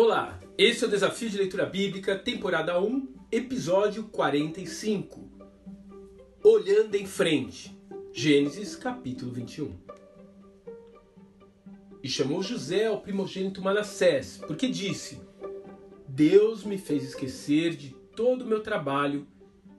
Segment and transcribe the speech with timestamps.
[0.00, 5.28] Olá, esse é o Desafio de Leitura Bíblica, temporada 1, episódio 45.
[6.40, 7.76] Olhando em frente.
[8.12, 9.76] Gênesis, capítulo 21.
[12.00, 15.20] E chamou José ao primogênito Manassés, porque disse:
[16.06, 19.26] Deus me fez esquecer de todo o meu trabalho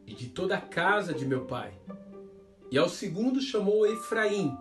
[0.06, 1.72] e de toda a casa de meu pai.
[2.70, 4.52] E ao segundo chamou Efraim,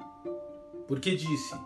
[0.87, 1.57] porque disse: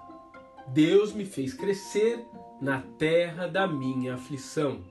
[0.69, 2.25] Deus me fez crescer
[2.63, 4.85] na terra da minha aflição.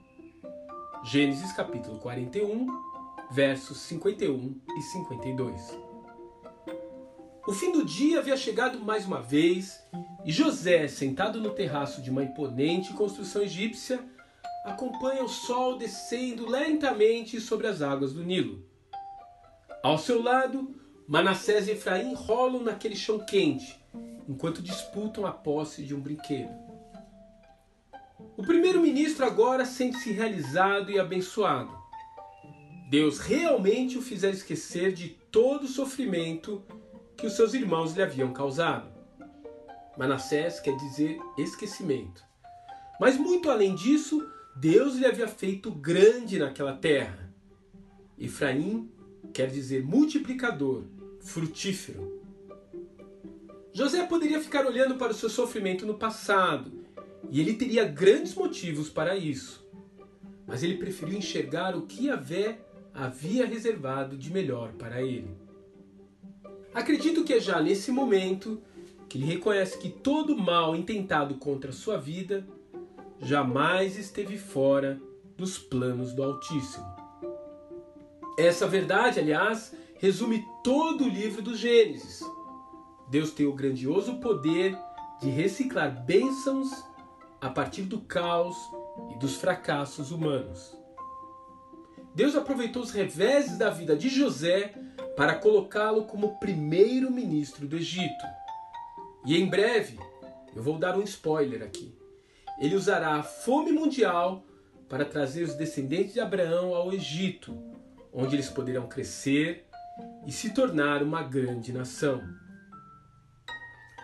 [1.05, 2.67] Gênesis capítulo 41,
[3.31, 5.79] versos 51 e 52.
[7.47, 9.81] O fim do dia havia chegado mais uma vez
[10.25, 14.03] e José, sentado no terraço de uma imponente construção egípcia,
[14.65, 18.65] acompanha o sol descendo lentamente sobre as águas do Nilo.
[19.81, 20.75] Ao seu lado,
[21.07, 23.81] Manassés e Efraim rolam naquele chão quente,
[24.27, 26.69] enquanto disputam a posse de um brinquedo.
[28.37, 31.71] O primeiro-ministro agora sente-se realizado e abençoado.
[32.89, 36.63] Deus realmente o fizer esquecer de todo o sofrimento
[37.15, 38.89] que os seus irmãos lhe haviam causado.
[39.97, 42.23] Manassés quer dizer esquecimento.
[42.99, 47.31] Mas muito além disso, Deus lhe havia feito grande naquela terra.
[48.17, 48.91] Efraim
[49.33, 50.83] quer dizer multiplicador,
[51.21, 52.21] frutífero.
[53.71, 56.80] José poderia ficar olhando para o seu sofrimento no passado
[57.31, 59.65] e ele teria grandes motivos para isso.
[60.45, 62.59] Mas ele preferiu enxergar o que Yahvé
[62.93, 65.33] havia reservado de melhor para ele.
[66.73, 68.61] Acredito que é já nesse momento
[69.07, 72.45] que ele reconhece que todo mal intentado contra sua vida
[73.21, 75.01] jamais esteve fora
[75.37, 76.85] dos planos do Altíssimo.
[78.37, 82.21] Essa verdade, aliás, resume todo o livro do Gênesis.
[83.09, 84.77] Deus tem o grandioso poder
[85.21, 86.90] de reciclar bênçãos
[87.41, 88.55] a partir do caos
[89.13, 90.77] e dos fracassos humanos.
[92.13, 94.73] Deus aproveitou os reveses da vida de José
[95.15, 98.25] para colocá-lo como primeiro-ministro do Egito.
[99.25, 99.97] E em breve,
[100.55, 101.95] eu vou dar um spoiler aqui.
[102.59, 104.43] Ele usará a fome mundial
[104.87, 107.57] para trazer os descendentes de Abraão ao Egito,
[108.13, 109.65] onde eles poderão crescer
[110.27, 112.21] e se tornar uma grande nação.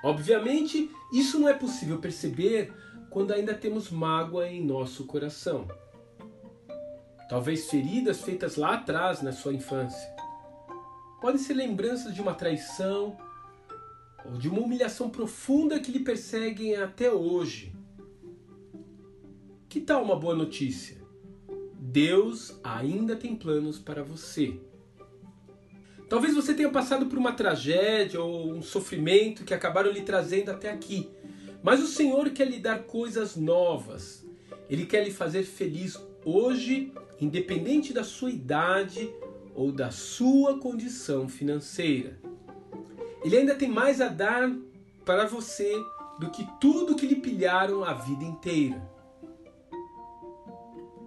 [0.04, 2.74] Obviamente, isso não é possível perceber
[3.18, 5.68] quando ainda temos mágoa em nosso coração.
[7.28, 10.08] Talvez feridas feitas lá atrás na sua infância.
[11.20, 13.18] Podem ser lembranças de uma traição
[14.24, 17.74] ou de uma humilhação profunda que lhe perseguem até hoje.
[19.68, 21.02] Que tal uma boa notícia?
[21.74, 24.60] Deus ainda tem planos para você.
[26.08, 30.70] Talvez você tenha passado por uma tragédia ou um sofrimento que acabaram lhe trazendo até
[30.70, 31.10] aqui.
[31.64, 34.26] Mas o Senhor quer lhe dar coisas novas.
[34.70, 39.10] Ele quer lhe fazer feliz hoje, independente da sua idade
[39.56, 42.20] ou da sua condição financeira.
[43.24, 44.52] Ele ainda tem mais a dar
[45.04, 45.74] para você
[46.20, 48.90] do que tudo que lhe pilharam a vida inteira.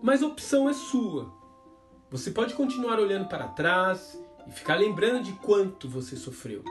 [0.02, 1.32] Mas a opção é sua.
[2.10, 6.64] Você pode continuar olhando para trás e ficar lembrando de quanto você sofreu.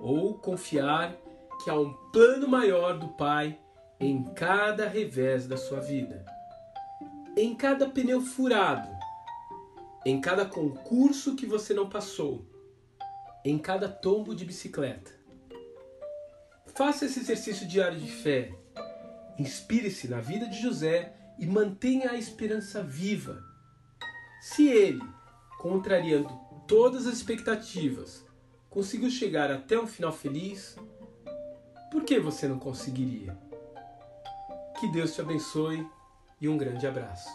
[0.00, 1.16] Ou confiar
[1.62, 3.58] que há um plano maior do Pai
[3.98, 6.24] em cada revés da sua vida,
[7.36, 8.88] em cada pneu furado,
[10.06, 12.46] em cada concurso que você não passou,
[13.44, 15.10] em cada tombo de bicicleta.
[16.74, 18.52] Faça esse exercício diário de fé.
[19.38, 23.42] Inspire-se na vida de José e mantenha a esperança viva.
[24.40, 25.02] Se ele,
[25.58, 26.30] contrariando
[26.66, 28.24] todas as expectativas,
[28.70, 30.76] conseguiu chegar até um final feliz,
[31.90, 33.36] por que você não conseguiria?
[34.78, 35.86] Que Deus te abençoe
[36.40, 37.28] e um grande abraço.